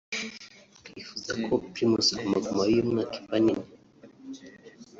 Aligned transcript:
“Twifuza 0.85 1.31
ko 1.43 1.53
Primus 1.73 2.07
Guma 2.17 2.37
Guma 2.45 2.63
y’uyu 2.71 2.89
mwaka 2.91 3.15
iba 3.21 3.37
nini 3.43 3.65